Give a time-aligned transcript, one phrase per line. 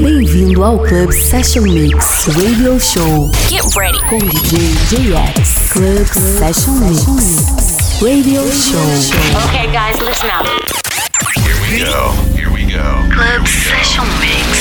[0.00, 3.32] Bem-vindo ao Club Session Mix Radio Show.
[3.48, 3.98] Get ready.
[4.08, 4.58] Com DJ
[4.90, 5.72] JX.
[5.72, 8.78] Club Session Mix Radio Show.
[9.48, 10.46] Okay, guys, listen up.
[11.42, 12.12] Here we go.
[12.36, 13.02] Here we go.
[13.12, 14.53] Club Session Mix.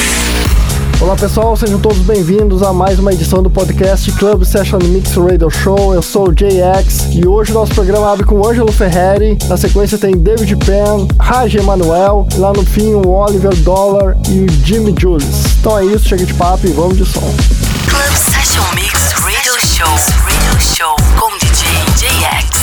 [1.03, 5.49] Olá pessoal, sejam todos bem-vindos a mais uma edição do podcast Club Session Mix Radio
[5.49, 5.93] Show.
[5.93, 9.37] Eu sou o JX e hoje o nosso programa abre com o Ângelo Ferreri.
[9.49, 14.65] Na sequência tem David Penn, Raj Emanuel, lá no fim o Oliver Dollar e o
[14.65, 15.57] Jimmy Jules.
[15.59, 17.33] Então é isso, chega de papo e vamos de som.
[17.89, 19.93] Club Session Mix Radio Show.
[20.23, 21.67] Radio Show com DJ.
[21.97, 22.62] JX.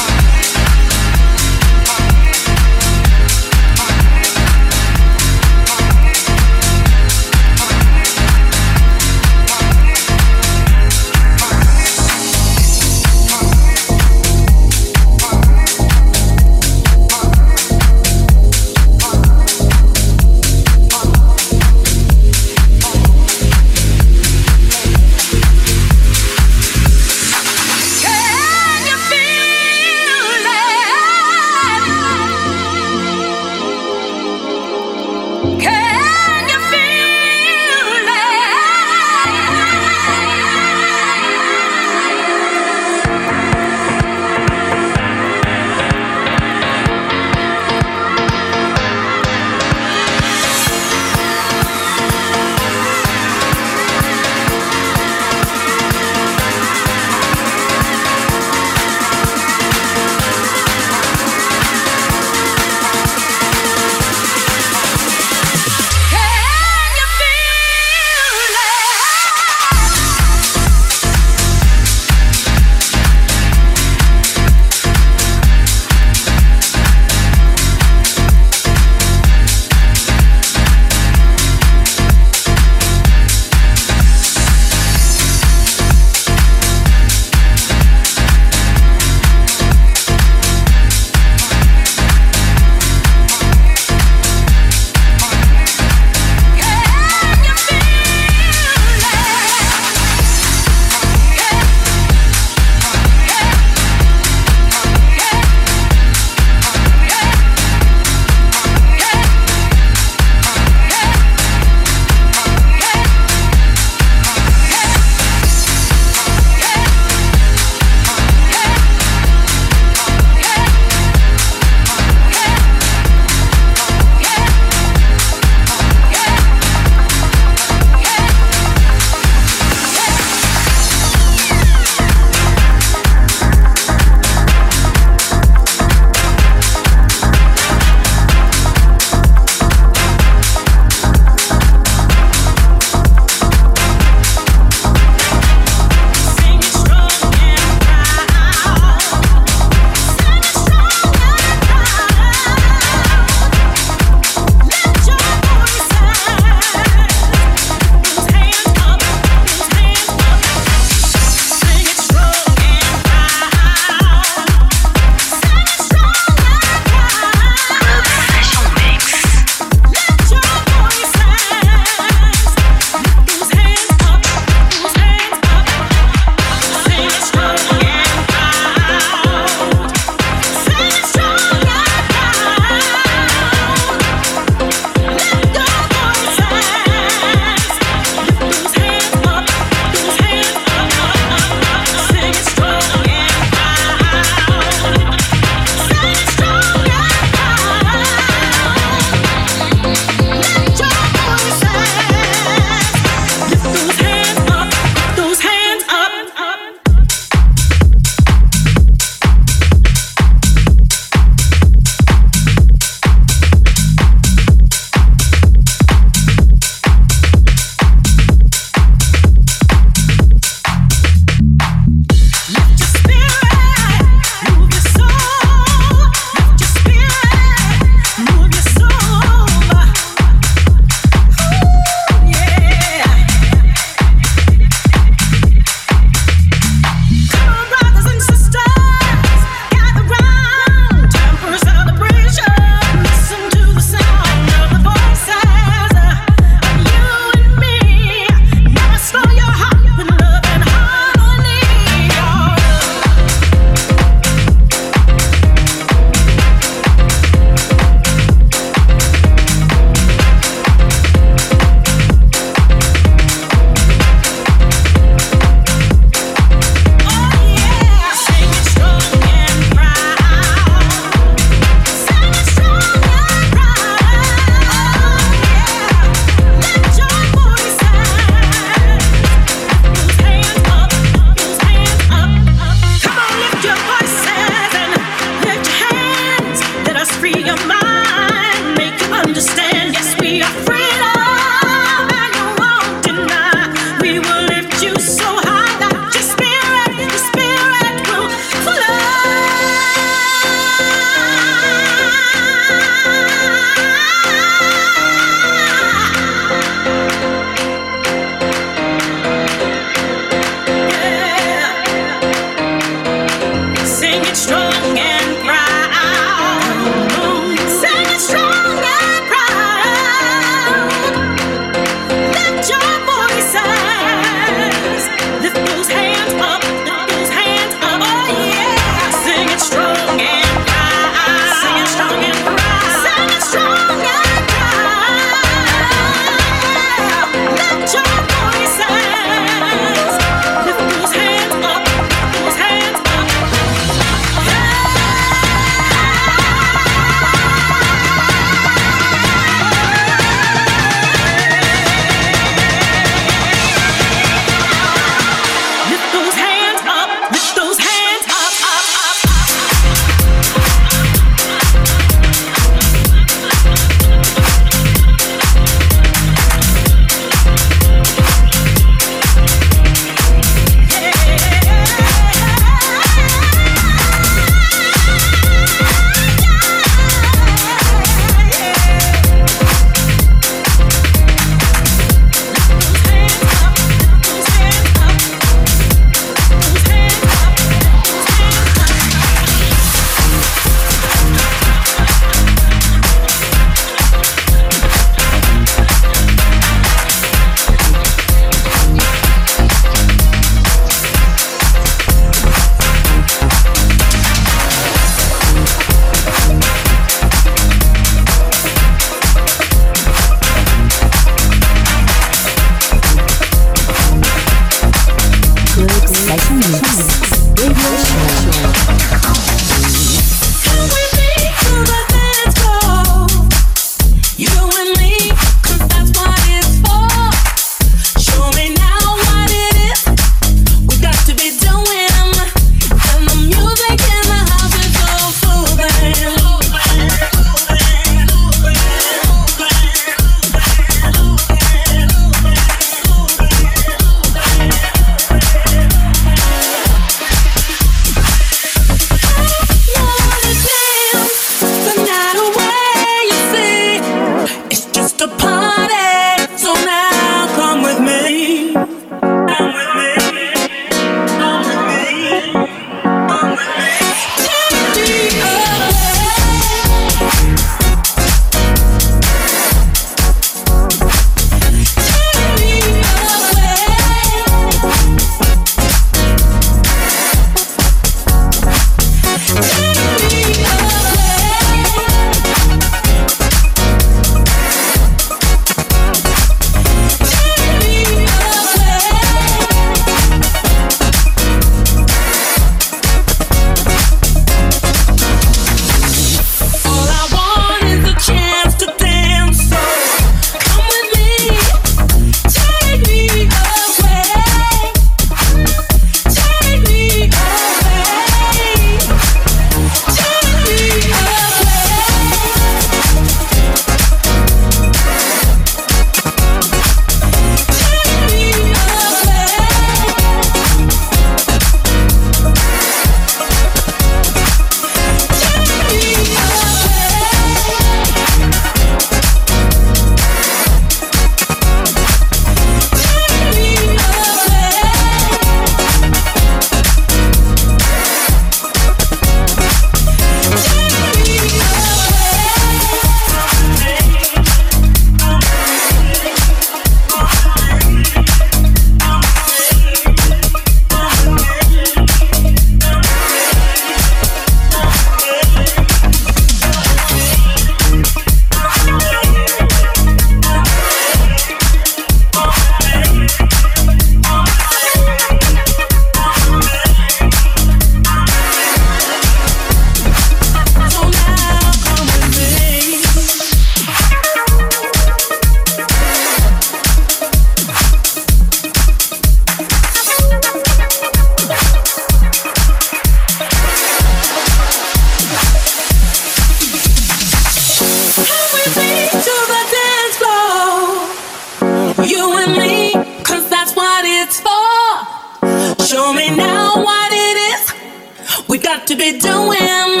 [599.20, 600.00] doing,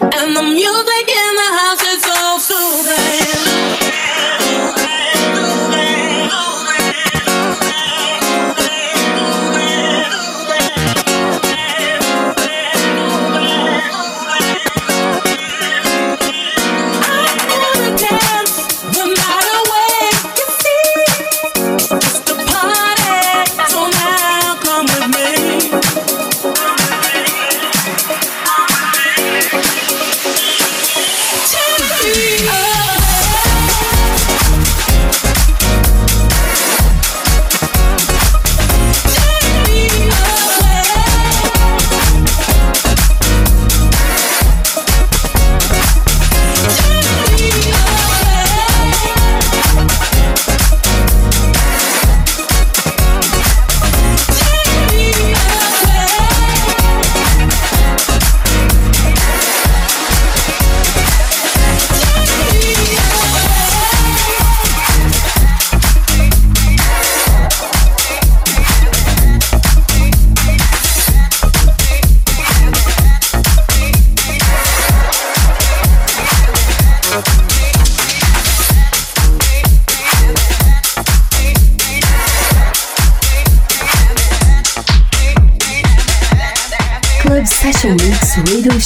[0.00, 1.15] and the music.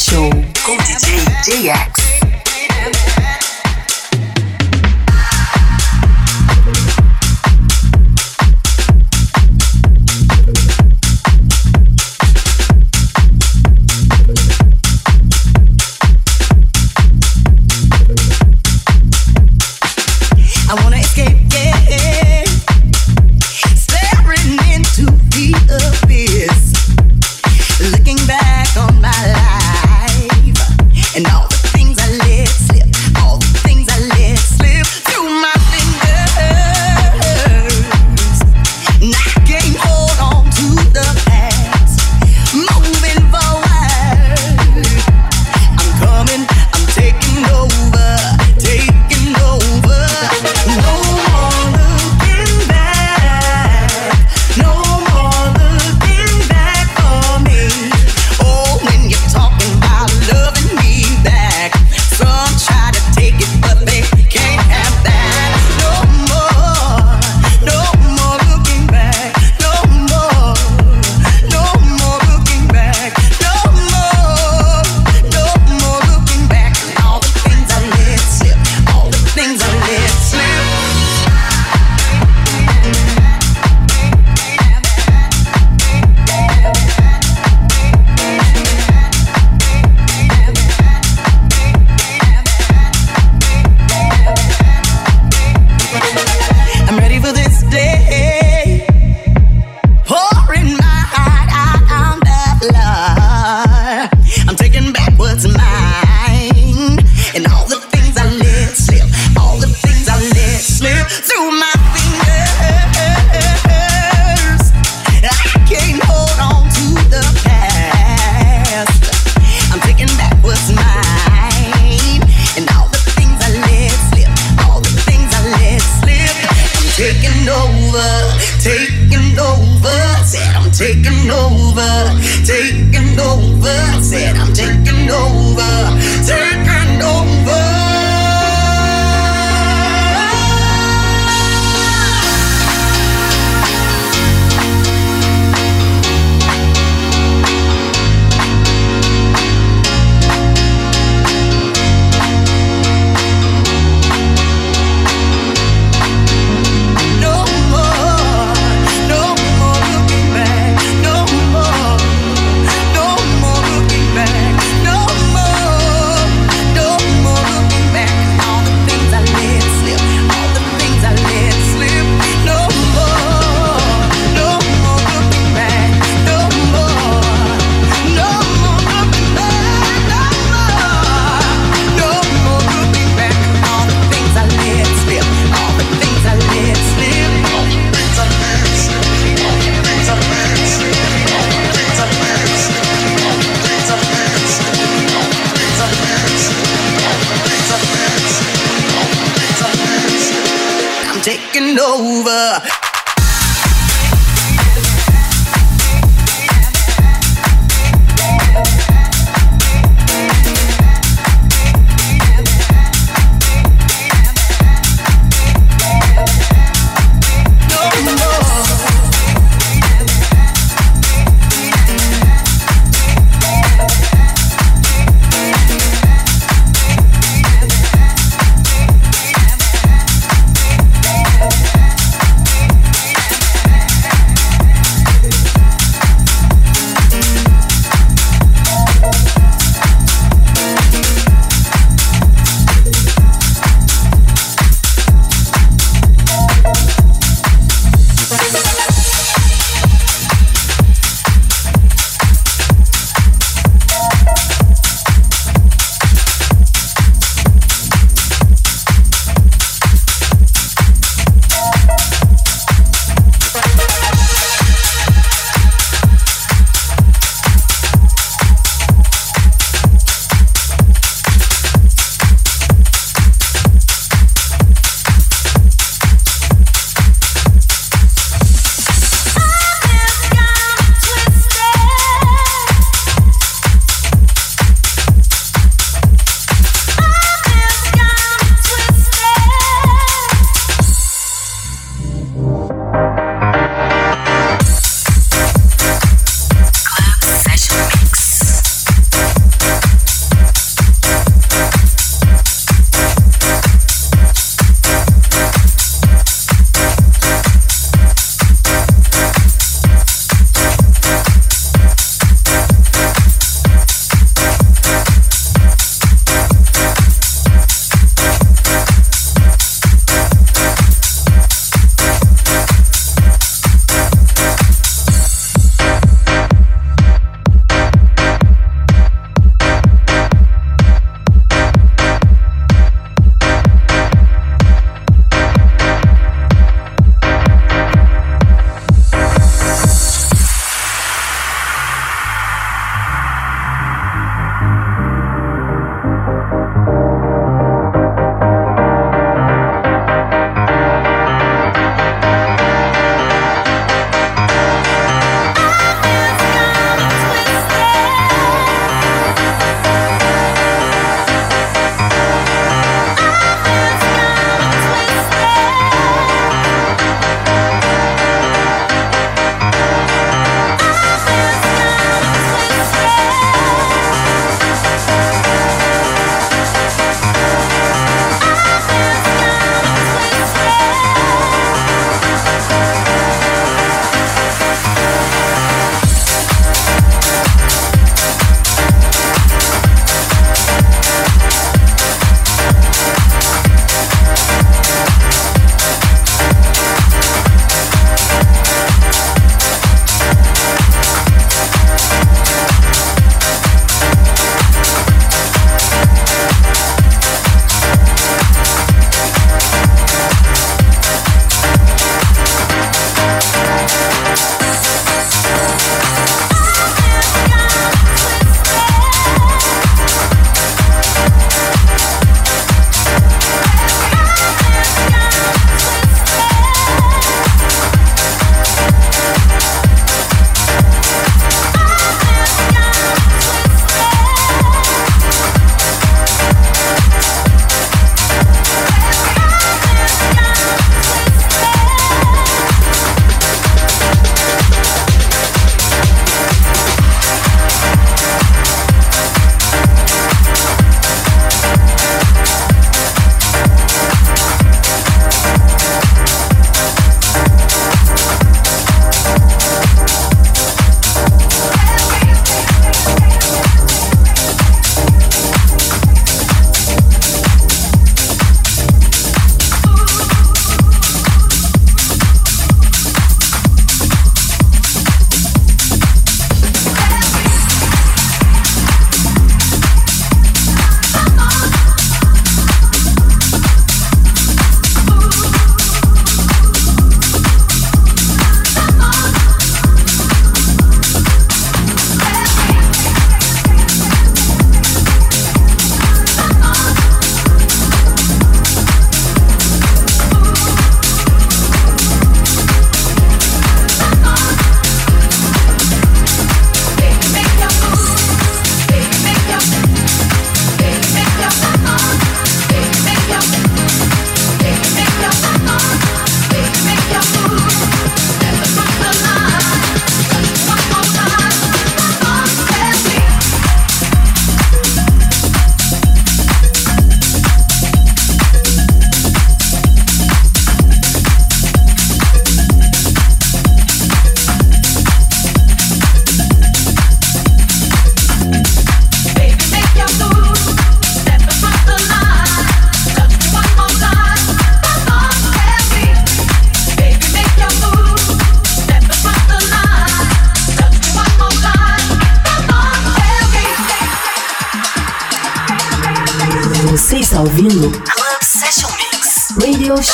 [0.00, 0.30] Show
[0.64, 1.99] com DJ JX.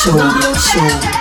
[0.06, 1.15] Radio Show.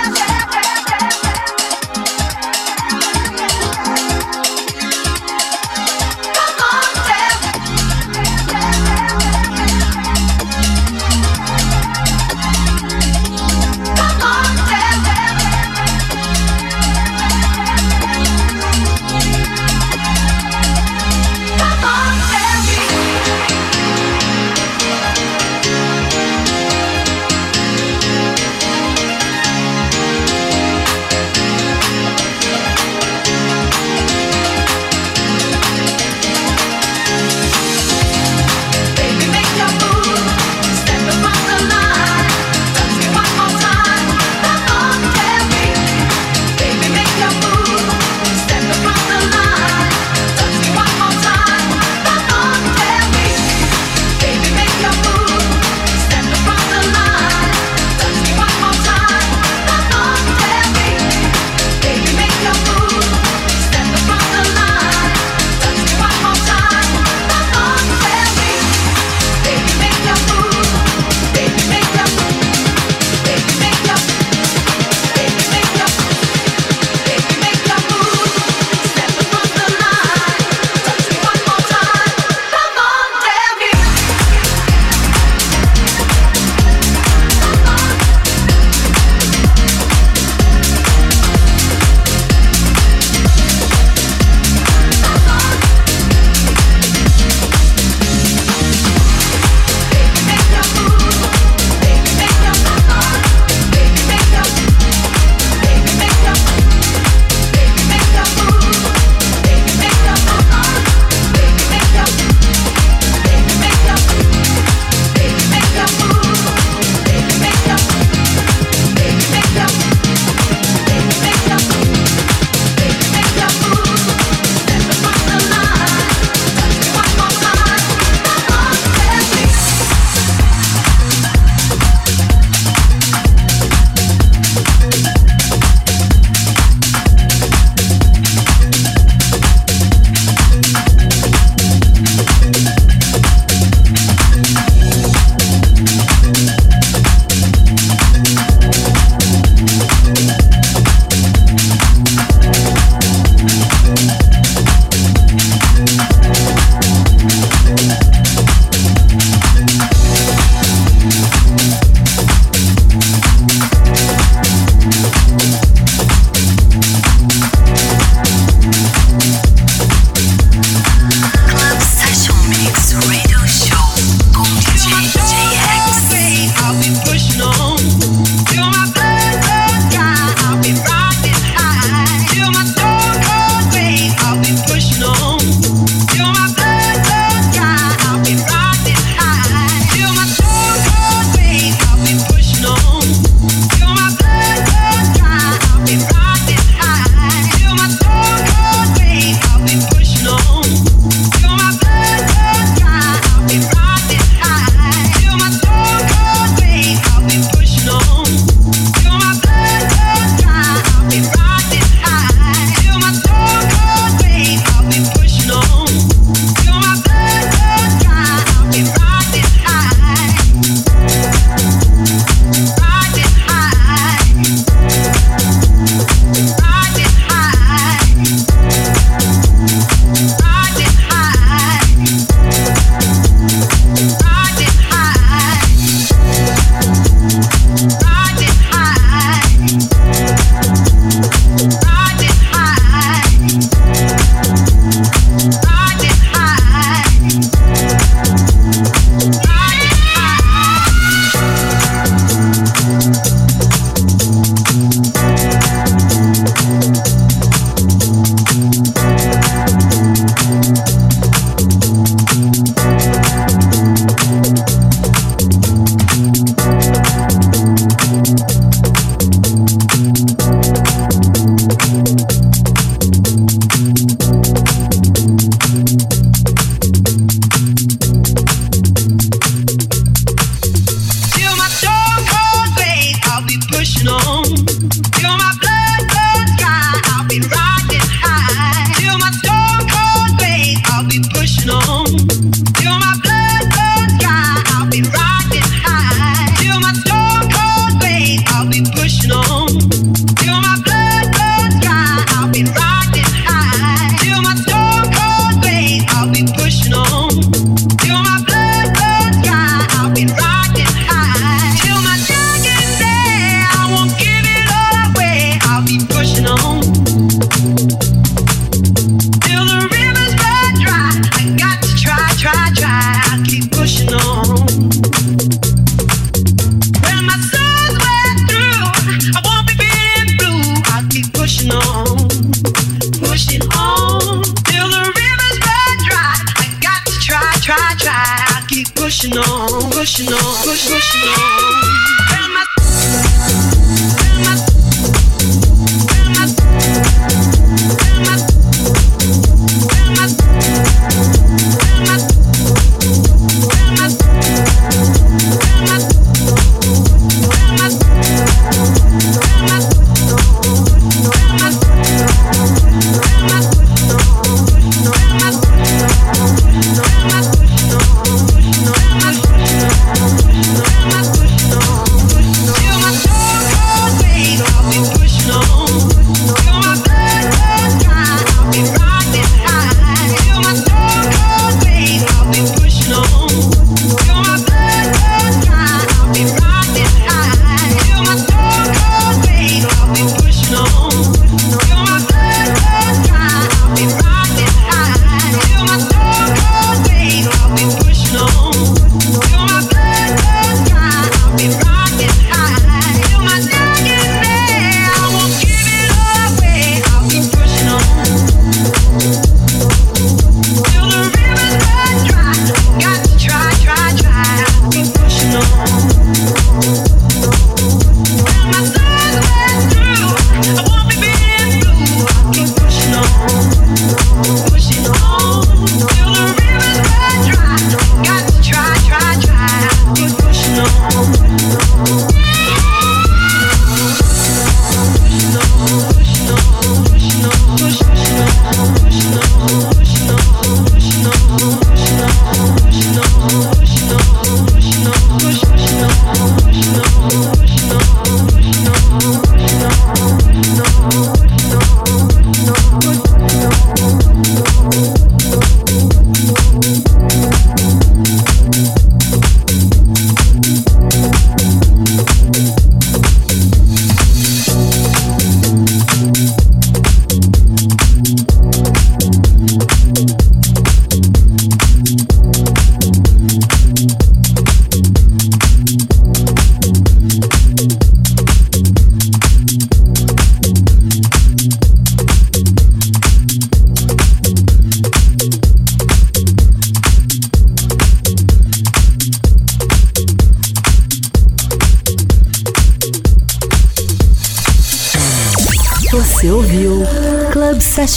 [339.30, 341.65] pushing on, pushing on, push, pushing on.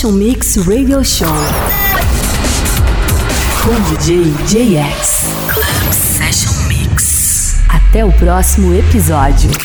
[0.09, 1.27] Session Mix Radio Show.
[3.63, 5.25] Com DJ JX.
[5.47, 7.55] Club Session Mix.
[7.69, 9.58] Até o próximo episódio.